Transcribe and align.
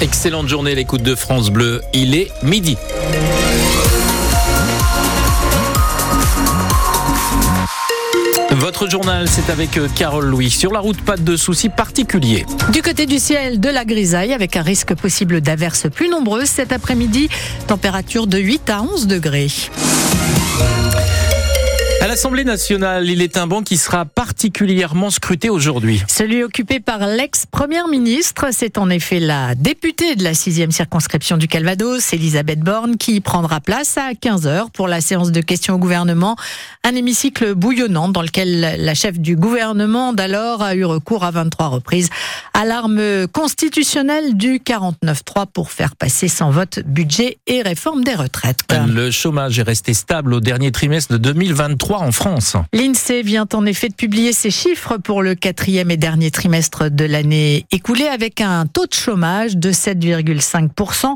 Excellente 0.00 0.46
journée, 0.46 0.76
l'écoute 0.76 1.02
de 1.02 1.16
France 1.16 1.50
Bleu. 1.50 1.82
Il 1.92 2.14
est 2.14 2.30
midi. 2.44 2.76
Votre 8.52 8.88
journal, 8.88 9.26
c'est 9.28 9.50
avec 9.50 9.76
euh, 9.76 9.88
Carole 9.96 10.26
Louis. 10.26 10.50
Sur 10.50 10.72
la 10.72 10.78
route, 10.78 11.00
pas 11.00 11.16
de 11.16 11.36
soucis 11.36 11.68
particuliers. 11.68 12.46
Du 12.72 12.80
côté 12.80 13.06
du 13.06 13.18
ciel, 13.18 13.58
de 13.58 13.68
la 13.68 13.84
grisaille 13.84 14.32
avec 14.32 14.54
un 14.54 14.62
risque 14.62 14.94
possible 14.94 15.40
d'averses 15.40 15.88
plus 15.92 16.08
nombreuses 16.08 16.48
cet 16.48 16.70
après-midi. 16.70 17.28
Température 17.66 18.28
de 18.28 18.38
8 18.38 18.70
à 18.70 18.82
11 18.82 19.08
degrés. 19.08 19.50
À 22.00 22.06
l'Assemblée 22.06 22.44
nationale, 22.44 23.10
il 23.10 23.20
est 23.22 23.36
un 23.36 23.48
banc 23.48 23.62
qui 23.62 23.76
sera 23.76 24.04
particulièrement 24.04 25.10
scruté 25.10 25.50
aujourd'hui. 25.50 26.00
Celui 26.06 26.44
occupé 26.44 26.78
par 26.78 27.04
l'ex-première 27.04 27.88
ministre, 27.88 28.46
c'est 28.52 28.78
en 28.78 28.88
effet 28.88 29.18
la 29.18 29.56
députée 29.56 30.14
de 30.14 30.22
la 30.22 30.32
sixième 30.32 30.70
circonscription 30.70 31.36
du 31.36 31.48
Calvados, 31.48 32.12
Elisabeth 32.12 32.60
Borne, 32.60 32.98
qui 32.98 33.20
prendra 33.20 33.60
place 33.60 33.98
à 33.98 34.12
15h 34.12 34.70
pour 34.70 34.86
la 34.86 35.00
séance 35.00 35.32
de 35.32 35.40
questions 35.40 35.74
au 35.74 35.78
gouvernement. 35.78 36.36
Un 36.84 36.94
hémicycle 36.94 37.54
bouillonnant 37.54 38.08
dans 38.08 38.22
lequel 38.22 38.76
la 38.78 38.94
chef 38.94 39.18
du 39.18 39.34
gouvernement 39.34 40.12
d'alors 40.12 40.62
a 40.62 40.76
eu 40.76 40.84
recours 40.84 41.24
à 41.24 41.32
23 41.32 41.66
reprises 41.66 42.10
à 42.54 42.64
l'arme 42.64 43.26
constitutionnelle 43.32 44.36
du 44.36 44.60
49-3 44.60 45.46
pour 45.52 45.72
faire 45.72 45.96
passer 45.96 46.28
sans 46.28 46.50
vote 46.50 46.78
budget 46.86 47.38
et 47.48 47.60
réforme 47.60 48.04
des 48.04 48.14
retraites. 48.14 48.60
Le 48.86 49.10
chômage 49.10 49.58
est 49.58 49.64
resté 49.64 49.94
stable 49.94 50.32
au 50.32 50.40
dernier 50.40 50.70
trimestre 50.70 51.12
de 51.12 51.18
2023 51.18 51.87
L'INSEE 52.74 53.22
vient 53.22 53.46
en 53.54 53.64
effet 53.64 53.88
de 53.88 53.94
publier 53.94 54.34
ses 54.34 54.50
chiffres 54.50 54.98
pour 54.98 55.22
le 55.22 55.34
quatrième 55.34 55.90
et 55.90 55.96
dernier 55.96 56.30
trimestre 56.30 56.90
de 56.90 57.04
l'année 57.04 57.64
écoulée 57.72 58.08
avec 58.08 58.42
un 58.42 58.66
taux 58.66 58.86
de 58.86 58.92
chômage 58.92 59.56
de 59.56 59.72
7,5%. 59.72 61.14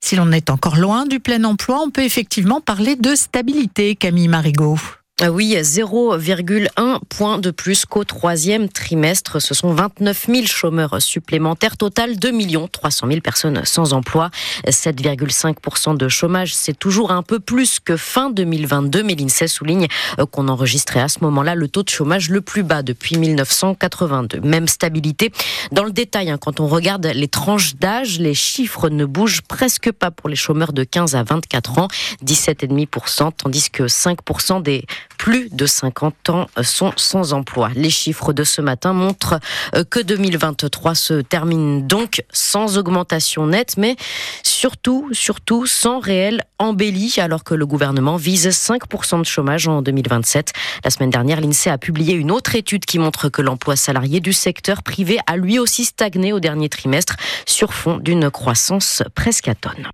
Si 0.00 0.16
l'on 0.16 0.32
est 0.32 0.48
encore 0.48 0.76
loin 0.76 1.04
du 1.04 1.20
plein 1.20 1.44
emploi, 1.44 1.82
on 1.84 1.90
peut 1.90 2.04
effectivement 2.04 2.60
parler 2.62 2.96
de 2.96 3.14
stabilité, 3.14 3.96
Camille 3.96 4.28
Marigot. 4.28 4.78
Ah 5.22 5.30
oui, 5.30 5.54
0,1 5.54 6.98
point 7.08 7.38
de 7.38 7.52
plus 7.52 7.86
qu'au 7.86 8.02
troisième 8.02 8.68
trimestre. 8.68 9.40
Ce 9.40 9.54
sont 9.54 9.72
29 9.72 10.26
000 10.26 10.46
chômeurs 10.46 11.00
supplémentaires. 11.00 11.76
Total 11.76 12.18
2 12.18 12.32
300 12.72 13.06
000 13.06 13.20
personnes 13.20 13.64
sans 13.64 13.92
emploi. 13.92 14.30
7,5% 14.66 15.96
de 15.96 16.08
chômage, 16.08 16.52
c'est 16.52 16.76
toujours 16.76 17.12
un 17.12 17.22
peu 17.22 17.38
plus 17.38 17.78
que 17.78 17.96
fin 17.96 18.28
2022. 18.28 19.04
Mais 19.04 19.14
l'INSEE 19.14 19.46
souligne 19.46 19.86
euh, 20.18 20.26
qu'on 20.26 20.48
enregistrait 20.48 21.02
à 21.02 21.08
ce 21.08 21.20
moment-là 21.20 21.54
le 21.54 21.68
taux 21.68 21.84
de 21.84 21.90
chômage 21.90 22.28
le 22.28 22.40
plus 22.40 22.64
bas 22.64 22.82
depuis 22.82 23.16
1982. 23.16 24.40
Même 24.40 24.66
stabilité. 24.66 25.30
Dans 25.70 25.84
le 25.84 25.92
détail, 25.92 26.28
hein, 26.28 26.38
quand 26.38 26.58
on 26.58 26.66
regarde 26.66 27.06
les 27.06 27.28
tranches 27.28 27.76
d'âge, 27.76 28.18
les 28.18 28.34
chiffres 28.34 28.88
ne 28.88 29.04
bougent 29.04 29.42
presque 29.42 29.92
pas 29.92 30.10
pour 30.10 30.28
les 30.28 30.34
chômeurs 30.34 30.72
de 30.72 30.82
15 30.82 31.14
à 31.14 31.22
24 31.22 31.78
ans. 31.78 31.88
17,5%, 32.24 33.30
tandis 33.36 33.70
que 33.70 33.84
5% 33.84 34.60
des 34.60 34.84
plus 35.18 35.48
de 35.50 35.66
50 35.66 36.30
ans 36.30 36.46
sont 36.62 36.92
sans 36.96 37.32
emploi. 37.32 37.70
Les 37.74 37.90
chiffres 37.90 38.32
de 38.32 38.44
ce 38.44 38.60
matin 38.60 38.92
montrent 38.92 39.40
euh, 39.74 39.84
que 39.84 40.00
2023 40.00 40.94
se 40.94 41.14
termine 41.20 41.86
donc 41.86 42.22
sans 42.32 42.78
augmentation 42.78 43.46
nette, 43.46 43.76
mais 43.76 43.96
surtout, 44.42 45.08
surtout 45.12 45.66
sans 45.66 45.98
réelle 45.98 46.42
embellie, 46.64 47.14
alors 47.18 47.44
que 47.44 47.54
le 47.54 47.66
gouvernement 47.66 48.16
vise 48.16 48.48
5% 48.48 49.20
de 49.20 49.24
chômage 49.24 49.68
en 49.68 49.82
2027. 49.82 50.52
La 50.82 50.90
semaine 50.90 51.10
dernière, 51.10 51.40
l'INSEE 51.40 51.70
a 51.70 51.78
publié 51.78 52.14
une 52.14 52.30
autre 52.30 52.56
étude 52.56 52.84
qui 52.84 52.98
montre 52.98 53.28
que 53.28 53.42
l'emploi 53.42 53.76
salarié 53.76 54.20
du 54.20 54.32
secteur 54.32 54.82
privé 54.82 55.18
a 55.26 55.36
lui 55.36 55.58
aussi 55.58 55.84
stagné 55.84 56.32
au 56.32 56.40
dernier 56.40 56.68
trimestre 56.68 57.16
sur 57.46 57.74
fond 57.74 57.98
d'une 57.98 58.30
croissance 58.30 59.02
presque 59.14 59.48
atone. 59.48 59.90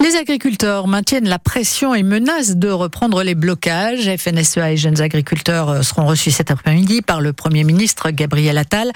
Les 0.00 0.16
agriculteurs 0.16 0.88
maintiennent 0.88 1.28
la 1.28 1.38
pression 1.38 1.94
et 1.94 2.02
menacent 2.02 2.56
de 2.56 2.68
reprendre 2.68 3.22
les 3.22 3.34
blocages. 3.34 4.10
FNSEA 4.16 4.72
et 4.72 4.76
jeunes 4.76 5.00
agriculteurs 5.00 5.68
euh, 5.68 5.82
seront 5.82 6.06
reçus 6.06 6.30
cet 6.30 6.50
après-midi 6.50 7.02
par 7.02 7.20
le 7.20 7.32
Premier 7.32 7.64
ministre 7.64 8.10
Gabriel 8.10 8.58
Attal 8.58 8.90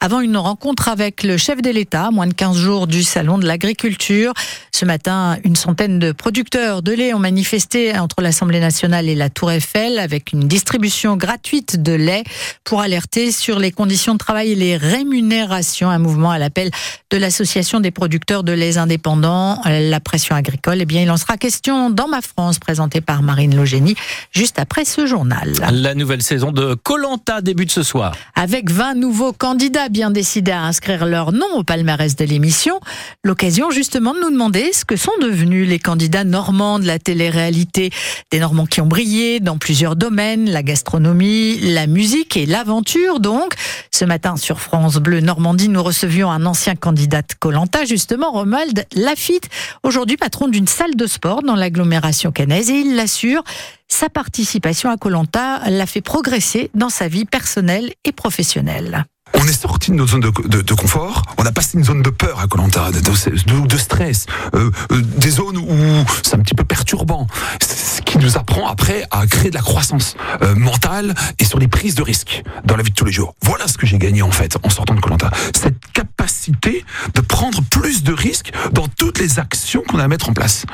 avant 0.00 0.20
une 0.20 0.36
rencontre 0.36 0.88
avec 0.88 1.22
le 1.22 1.36
chef 1.36 1.60
de 1.60 1.70
l'État, 1.70 2.10
moins 2.10 2.26
de 2.26 2.32
15 2.32 2.56
jours 2.56 2.86
du 2.86 3.02
Salon 3.02 3.36
de 3.36 3.46
l'agriculture. 3.46 4.32
Ce 4.72 4.86
matin, 4.86 5.36
une 5.44 5.56
centaine 5.56 5.98
de 5.98 6.12
producteurs 6.12 6.69
de 6.70 6.92
lait 6.92 7.12
ont 7.12 7.18
manifesté 7.18 7.98
entre 7.98 8.22
l'Assemblée 8.22 8.60
nationale 8.60 9.08
et 9.08 9.16
la 9.16 9.28
Tour 9.28 9.50
Eiffel 9.50 9.98
avec 9.98 10.32
une 10.32 10.46
distribution 10.46 11.16
gratuite 11.16 11.82
de 11.82 11.92
lait 11.92 12.22
pour 12.62 12.80
alerter 12.80 13.32
sur 13.32 13.58
les 13.58 13.72
conditions 13.72 14.12
de 14.12 14.18
travail 14.18 14.52
et 14.52 14.54
les 14.54 14.76
rémunérations. 14.76 15.90
Un 15.90 15.98
mouvement 15.98 16.30
à 16.30 16.38
l'appel 16.38 16.70
de 17.10 17.16
l'Association 17.16 17.80
des 17.80 17.90
producteurs 17.90 18.44
de 18.44 18.52
lait 18.52 18.78
indépendants, 18.78 19.60
la 19.64 20.00
pression 20.00 20.36
agricole. 20.36 20.78
Eh 20.80 20.84
bien, 20.84 21.02
il 21.02 21.10
en 21.10 21.16
sera 21.16 21.36
question 21.36 21.90
dans 21.90 22.06
Ma 22.06 22.20
France, 22.20 22.60
présentée 22.60 23.00
par 23.00 23.22
Marine 23.22 23.56
Logénie, 23.56 23.96
juste 24.30 24.60
après 24.60 24.84
ce 24.84 25.06
journal. 25.06 25.52
La 25.72 25.94
nouvelle 25.94 26.22
saison 26.22 26.52
de 26.52 26.74
Colanta 26.74 27.40
débute 27.40 27.72
ce 27.72 27.82
soir. 27.82 28.14
Avec 28.36 28.70
20 28.70 28.94
nouveaux 28.94 29.32
candidats 29.32 29.88
bien 29.88 30.10
décidé 30.10 30.52
à 30.52 30.62
inscrire 30.62 31.04
leur 31.04 31.32
nom 31.32 31.46
au 31.56 31.64
palmarès 31.64 32.14
de 32.14 32.24
l'émission. 32.24 32.78
L'occasion 33.24 33.70
justement 33.72 34.14
de 34.14 34.20
nous 34.20 34.30
demander 34.30 34.72
ce 34.72 34.84
que 34.84 34.96
sont 34.96 35.12
devenus 35.20 35.68
les 35.68 35.80
candidats 35.80 36.24
de 36.50 36.86
la 36.86 36.98
télé-réalité. 36.98 37.90
Des 38.30 38.40
Normands 38.40 38.66
qui 38.66 38.80
ont 38.80 38.86
brillé 38.86 39.38
dans 39.40 39.56
plusieurs 39.56 39.94
domaines, 39.94 40.50
la 40.50 40.62
gastronomie, 40.62 41.58
la 41.60 41.86
musique 41.86 42.36
et 42.36 42.44
l'aventure 42.44 43.20
donc. 43.20 43.54
Ce 43.92 44.04
matin 44.04 44.36
sur 44.36 44.60
France 44.60 44.96
Bleu 44.96 45.20
Normandie, 45.20 45.68
nous 45.68 45.82
recevions 45.82 46.30
un 46.30 46.44
ancien 46.46 46.74
candidat 46.74 47.22
de 47.22 47.34
Colanta, 47.38 47.84
justement 47.84 48.32
Romuald 48.32 48.84
Lafitte, 48.96 49.48
aujourd'hui 49.84 50.16
patron 50.16 50.48
d'une 50.48 50.66
salle 50.66 50.96
de 50.96 51.06
sport 51.06 51.42
dans 51.42 51.56
l'agglomération 51.56 52.32
cannaise 52.32 52.68
et 52.70 52.80
il 52.80 52.96
l'assure, 52.96 53.44
sa 53.88 54.08
participation 54.08 54.90
à 54.90 54.96
Colanta 54.96 55.60
l'a 55.70 55.86
fait 55.86 56.00
progresser 56.00 56.70
dans 56.74 56.90
sa 56.90 57.08
vie 57.08 57.24
personnelle 57.24 57.92
et 58.04 58.12
professionnelle 58.12 59.04
on 59.34 59.46
est 59.46 59.52
sorti 59.52 59.90
de 59.90 59.96
notre 59.96 60.12
zone 60.12 60.20
de, 60.20 60.74
confort, 60.74 61.22
on 61.38 61.46
a 61.46 61.52
passé 61.52 61.78
une 61.78 61.84
zone 61.84 62.02
de 62.02 62.10
peur 62.10 62.40
à 62.40 62.46
Colanta, 62.46 62.90
de, 62.90 63.00
de, 63.00 63.76
stress, 63.76 64.26
euh, 64.54 64.70
euh, 64.92 65.02
des 65.02 65.30
zones 65.30 65.56
où 65.56 66.04
c'est 66.22 66.34
un 66.34 66.40
petit 66.40 66.54
peu 66.54 66.64
perturbant, 66.64 67.26
ce 67.62 68.00
qui 68.02 68.18
nous 68.18 68.36
apprend 68.36 68.68
après 68.68 69.04
à 69.10 69.26
créer 69.26 69.50
de 69.50 69.54
la 69.54 69.62
croissance 69.62 70.16
euh, 70.42 70.54
mentale 70.54 71.14
et 71.38 71.44
sur 71.44 71.58
les 71.58 71.68
prises 71.68 71.94
de 71.94 72.02
risques 72.02 72.42
dans 72.64 72.76
la 72.76 72.82
vie 72.82 72.90
de 72.90 72.94
tous 72.94 73.04
les 73.04 73.12
jours. 73.12 73.34
Voilà 73.42 73.66
ce 73.68 73.78
que 73.78 73.86
j'ai 73.86 73.98
gagné 73.98 74.22
en 74.22 74.30
fait 74.30 74.56
en 74.62 74.70
sortant 74.70 74.94
de 74.94 75.00
Colanta, 75.00 75.30
cette 75.54 75.78
capacité 75.92 76.84
de 77.14 77.20
prendre 77.20 77.62
plus 77.70 78.02
de 78.02 78.12
risques 78.12 78.52
dans 78.72 78.88
toutes 78.88 79.18
les 79.18 79.38
actions 79.38 79.82
qu'on 79.88 79.98
a 79.98 80.04
à 80.04 80.08
mettre 80.08 80.28
en 80.28 80.32
place. 80.32 80.64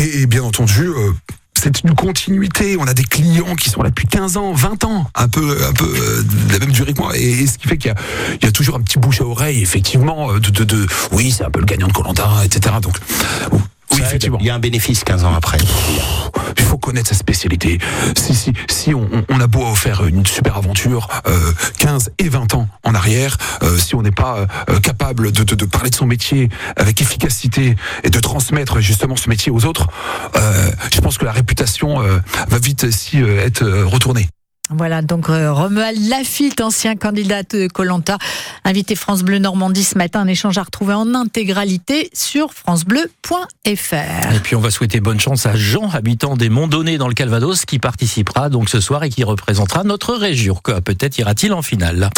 Et, 0.00 0.26
bien 0.26 0.42
entendu, 0.42 0.90
c'est 1.66 1.82
une 1.82 1.94
continuité. 1.94 2.76
On 2.78 2.86
a 2.86 2.94
des 2.94 3.02
clients 3.02 3.56
qui 3.56 3.70
sont 3.70 3.82
là 3.82 3.88
depuis 3.88 4.06
15 4.06 4.36
ans, 4.36 4.52
20 4.52 4.84
ans, 4.84 5.10
un 5.14 5.28
peu, 5.28 5.58
un 5.68 5.72
peu 5.72 5.84
euh, 5.84 6.22
de 6.22 6.52
la 6.52 6.58
même 6.60 6.70
durée 6.70 6.92
que 6.92 7.00
moi. 7.00 7.16
Et, 7.16 7.46
ce 7.46 7.58
qui 7.58 7.66
fait 7.66 7.76
qu'il 7.76 7.92
y, 8.42 8.46
a, 8.46 8.52
toujours 8.52 8.76
un 8.76 8.80
petit 8.80 8.98
bouche 8.98 9.20
à 9.20 9.24
oreille, 9.24 9.62
effectivement, 9.62 10.30
euh, 10.30 10.38
de, 10.38 10.64
de, 10.64 10.86
oui, 11.10 11.32
c'est 11.32 11.44
un 11.44 11.50
peu 11.50 11.58
le 11.58 11.66
gagnant 11.66 11.88
de 11.88 11.92
Colanta, 11.92 12.28
etc. 12.44 12.76
Donc, 12.80 12.96
oui, 13.92 14.00
effectivement. 14.00 14.38
Il 14.40 14.46
y 14.46 14.50
a 14.50 14.54
un 14.54 14.60
bénéfice 14.60 15.02
15 15.02 15.24
ans 15.24 15.34
après. 15.34 15.58
Il 16.58 16.64
faut 16.64 16.78
connaître 16.78 17.08
sa 17.08 17.14
spécialité. 17.14 17.78
Si, 18.16 18.34
si, 18.34 18.52
si 18.68 18.94
on, 18.94 19.40
a 19.40 19.46
beau 19.46 19.74
faire 19.74 20.04
une 20.06 20.24
super 20.26 20.56
aventure, 20.56 21.08
euh, 21.26 21.52
15 21.78 22.12
et 22.18 22.28
20 22.28 22.54
ans 22.54 22.68
en 22.84 22.94
arrière, 22.94 23.36
euh, 23.62 23.78
si 23.78 23.94
on 23.94 24.02
n'est 24.02 24.10
pas 24.10 24.46
euh, 24.70 24.80
capable 24.80 25.32
de, 25.32 25.44
de, 25.44 25.64
parler 25.64 25.90
de 25.90 25.94
son 25.94 26.06
métier 26.06 26.48
avec 26.76 27.00
efficacité 27.00 27.76
et 28.04 28.10
de 28.10 28.20
transmettre 28.20 28.80
justement 28.80 29.16
ce 29.16 29.28
métier 29.28 29.52
aux 29.52 29.64
autres, 29.64 29.88
euh, 30.36 30.70
je 30.92 31.00
pense 31.00 31.18
que 31.18 31.24
la 31.24 31.32
réputation 31.32 31.98
va 32.48 32.58
vite 32.58 32.84
aussi 32.84 33.18
être 33.18 33.64
retournée. 33.84 34.28
Voilà, 34.70 35.00
donc 35.00 35.30
euh, 35.30 35.52
Romuald 35.52 36.08
Lafitte, 36.08 36.60
ancien 36.60 36.96
candidat 36.96 37.44
de 37.44 37.68
Colanta, 37.68 38.18
invité 38.64 38.96
France 38.96 39.22
Bleu 39.22 39.38
Normandie 39.38 39.84
ce 39.84 39.96
matin, 39.96 40.20
un 40.20 40.26
échange 40.26 40.58
à 40.58 40.64
retrouver 40.64 40.94
en 40.94 41.14
intégralité 41.14 42.10
sur 42.12 42.52
francebleu.fr. 42.52 44.34
Et 44.34 44.40
puis 44.42 44.56
on 44.56 44.60
va 44.60 44.70
souhaiter 44.70 44.98
bonne 44.98 45.20
chance 45.20 45.46
à 45.46 45.54
Jean, 45.54 45.88
habitant 45.90 46.36
des 46.36 46.48
Monts 46.48 46.66
dans 46.66 47.08
le 47.08 47.14
Calvados, 47.14 47.64
qui 47.64 47.78
participera 47.78 48.48
donc 48.48 48.68
ce 48.68 48.80
soir 48.80 49.04
et 49.04 49.08
qui 49.08 49.22
représentera 49.22 49.84
notre 49.84 50.14
région. 50.14 50.56
Peut-être 50.84 51.16
ira-t-il 51.18 51.52
en 51.52 51.62
finale. 51.62 52.10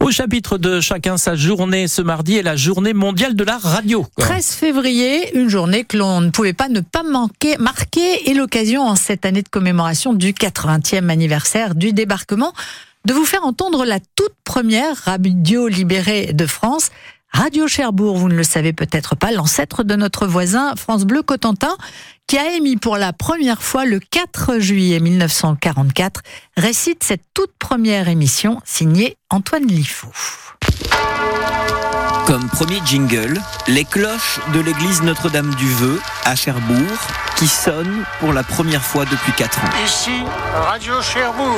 Au 0.00 0.12
chapitre 0.12 0.58
de 0.58 0.80
chacun 0.80 1.16
sa 1.16 1.34
journée, 1.34 1.88
ce 1.88 2.02
mardi 2.02 2.36
est 2.36 2.42
la 2.42 2.54
journée 2.54 2.94
mondiale 2.94 3.34
de 3.34 3.42
la 3.42 3.58
radio. 3.58 4.06
13 4.18 4.46
février, 4.46 5.36
une 5.36 5.48
journée 5.48 5.82
que 5.82 5.96
l'on 5.96 6.20
ne 6.20 6.30
pouvait 6.30 6.52
pas 6.52 6.68
ne 6.68 6.80
pas 6.80 7.02
manquer, 7.02 7.56
marquer, 7.58 8.30
et 8.30 8.34
l'occasion 8.34 8.82
en 8.82 8.94
cette 8.94 9.26
année 9.26 9.42
de 9.42 9.48
commémoration 9.48 10.14
du 10.14 10.32
80e 10.32 11.08
anniversaire 11.08 11.74
du 11.74 11.92
débarquement 11.96 12.52
de 13.04 13.12
vous 13.12 13.24
faire 13.24 13.44
entendre 13.44 13.84
la 13.84 13.98
toute 13.98 14.34
première 14.44 14.96
radio 14.96 15.66
libérée 15.66 16.32
de 16.32 16.46
France. 16.46 16.90
Radio 17.32 17.66
Cherbourg, 17.66 18.16
vous 18.16 18.28
ne 18.28 18.34
le 18.34 18.44
savez 18.44 18.72
peut-être 18.72 19.16
pas, 19.16 19.32
l'ancêtre 19.32 19.82
de 19.82 19.96
notre 19.96 20.26
voisin 20.26 20.74
France 20.76 21.04
Bleu 21.04 21.22
Cotentin, 21.22 21.76
qui 22.26 22.38
a 22.38 22.54
émis 22.56 22.76
pour 22.76 22.96
la 22.96 23.12
première 23.12 23.62
fois 23.62 23.84
le 23.84 23.98
4 23.98 24.58
juillet 24.58 25.00
1944, 25.00 26.22
récite 26.56 27.02
cette 27.02 27.24
toute 27.34 27.52
première 27.58 28.08
émission 28.08 28.60
signée 28.64 29.16
Antoine 29.30 29.66
Lifou. 29.66 30.08
Comme 32.26 32.48
premier 32.48 32.80
jingle, 32.84 33.34
les 33.68 33.84
cloches 33.84 34.40
de 34.52 34.58
l'église 34.58 35.00
Notre-Dame 35.02 35.54
du 35.54 35.70
Vœu 35.74 36.00
à 36.24 36.34
Cherbourg 36.34 36.98
qui 37.36 37.46
sonnent 37.46 38.02
pour 38.18 38.32
la 38.32 38.42
première 38.42 38.82
fois 38.82 39.04
depuis 39.04 39.30
4 39.30 39.60
ans. 39.60 39.68
Ici, 39.84 40.24
Radio 40.52 41.00
Cherbourg, 41.00 41.56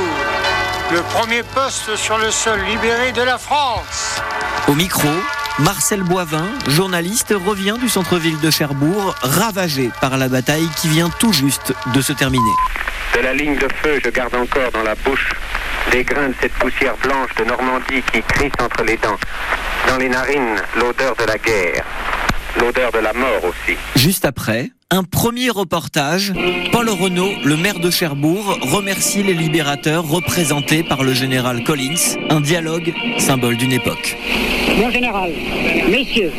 le 0.92 1.00
premier 1.00 1.42
poste 1.42 1.96
sur 1.96 2.18
le 2.18 2.30
sol 2.30 2.60
libéré 2.70 3.12
de 3.12 3.22
la 3.22 3.38
France. 3.38 4.20
Au 4.68 4.74
micro, 4.74 5.08
Marcel 5.58 6.02
Boivin, 6.02 6.50
journaliste, 6.66 7.34
revient 7.34 7.76
du 7.80 7.88
centre-ville 7.88 8.38
de 8.40 8.50
Cherbourg, 8.50 9.14
ravagé 9.22 9.90
par 10.02 10.18
la 10.18 10.28
bataille 10.28 10.68
qui 10.76 10.88
vient 10.88 11.08
tout 11.08 11.32
juste 11.32 11.72
de 11.94 12.02
se 12.02 12.12
terminer. 12.12 12.44
De 13.14 13.20
la 13.20 13.32
ligne 13.32 13.56
de 13.56 13.68
feu, 13.82 14.00
je 14.04 14.10
garde 14.10 14.34
encore 14.34 14.70
dans 14.72 14.82
la 14.82 14.94
bouche 14.96 15.30
des 15.90 16.04
grains 16.04 16.28
de 16.28 16.34
cette 16.42 16.52
poussière 16.52 16.96
blanche 16.98 17.34
de 17.38 17.44
Normandie 17.44 18.02
qui 18.12 18.22
crisse 18.22 18.52
entre 18.60 18.84
les 18.84 18.98
dents. 18.98 19.16
Dans 19.86 19.98
les 19.98 20.08
narines, 20.08 20.56
l'odeur 20.76 21.14
de 21.16 21.24
la 21.24 21.38
guerre, 21.38 21.84
l'odeur 22.60 22.90
de 22.92 22.98
la 22.98 23.12
mort 23.12 23.44
aussi. 23.44 23.76
Juste 23.96 24.24
après, 24.24 24.70
un 24.90 25.04
premier 25.04 25.50
reportage. 25.50 26.32
Paul 26.72 26.88
Renault, 26.88 27.32
le 27.44 27.56
maire 27.56 27.78
de 27.78 27.90
Cherbourg, 27.90 28.58
remercie 28.62 29.22
les 29.22 29.34
libérateurs 29.34 30.08
représentés 30.08 30.82
par 30.82 31.02
le 31.02 31.12
général 31.12 31.62
Collins. 31.62 32.16
Un 32.30 32.40
dialogue, 32.40 32.94
symbole 33.18 33.56
d'une 33.56 33.72
époque. 33.72 34.16
Mon 34.78 34.90
général, 34.90 35.30
messieurs, 35.90 36.32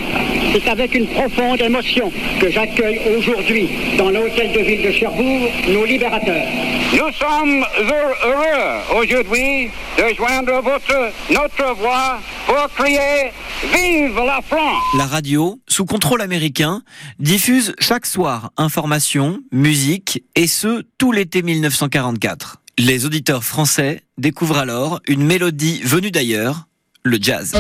c'est 0.52 0.68
avec 0.68 0.96
une 0.96 1.08
profonde 1.08 1.62
émotion 1.62 2.12
que 2.40 2.50
j'accueille 2.50 3.02
aujourd'hui 3.18 3.70
dans 3.98 4.10
l'hôtel 4.10 4.52
de 4.52 4.60
ville 4.60 4.82
de 4.82 4.92
Cherbourg 4.92 5.52
nos 5.68 5.86
libérateurs. 5.86 6.48
Nous 6.94 7.12
sommes 7.14 7.66
heureux 7.80 8.79
aujourd'hui 8.96 9.70
de 9.98 10.16
joindre 10.16 10.62
votre, 10.62 11.12
notre 11.30 11.74
voix 11.76 12.20
pour 12.46 12.68
crier 12.76 13.32
Vive 13.62 14.16
la 14.16 14.42
France 14.42 14.84
La 14.98 15.06
radio, 15.06 15.60
sous 15.68 15.86
contrôle 15.86 16.22
américain, 16.22 16.82
diffuse 17.20 17.74
chaque 17.80 18.06
soir 18.06 18.52
informations, 18.56 19.40
musique, 19.52 20.24
et 20.36 20.48
ce, 20.48 20.84
tout 20.98 21.12
l'été 21.12 21.42
1944. 21.42 22.62
Les 22.78 23.06
auditeurs 23.06 23.44
français 23.44 24.04
découvrent 24.18 24.60
alors 24.60 25.02
une 25.08 25.24
mélodie 25.24 25.82
venue 25.84 26.12
d'ailleurs, 26.12 26.68
le 27.04 27.18
jazz. 27.20 27.54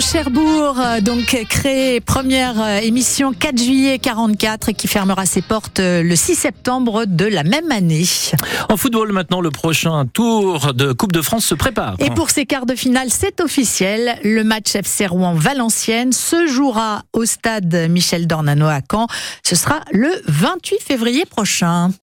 Cherbourg, 0.00 0.78
euh, 0.78 1.00
donc 1.00 1.36
créé 1.48 2.00
première 2.00 2.60
euh, 2.60 2.78
émission 2.78 3.32
4 3.32 3.58
juillet 3.58 3.98
44 3.98 4.70
qui 4.72 4.86
fermera 4.86 5.26
ses 5.26 5.42
portes 5.42 5.80
euh, 5.80 6.02
le 6.02 6.14
6 6.14 6.34
septembre 6.36 7.04
de 7.06 7.24
la 7.24 7.42
même 7.42 7.72
année. 7.72 8.04
En 8.68 8.76
football 8.76 9.12
maintenant, 9.12 9.40
le 9.40 9.50
prochain 9.50 10.06
tour 10.06 10.72
de 10.72 10.92
Coupe 10.92 11.12
de 11.12 11.22
France 11.22 11.46
se 11.46 11.54
prépare. 11.54 11.96
Et 11.98 12.10
pour 12.10 12.30
ces 12.30 12.46
quarts 12.46 12.66
de 12.66 12.74
finale, 12.74 13.08
c'est 13.10 13.40
officiel. 13.40 14.18
Le 14.22 14.44
match 14.44 14.74
FC 14.74 15.06
Rouen-Valenciennes 15.06 16.12
se 16.12 16.46
jouera 16.46 17.02
au 17.12 17.24
stade 17.24 17.88
Michel 17.90 18.26
Dornano 18.26 18.66
à 18.66 18.80
Caen. 18.88 19.06
Ce 19.42 19.56
sera 19.56 19.80
le 19.92 20.10
28 20.26 20.80
février 20.80 21.24
prochain. 21.24 21.90